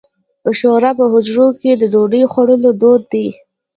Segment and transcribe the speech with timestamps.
[0.59, 3.27] شوروا په حجرو کې د ډوډۍ خوړلو دود دی.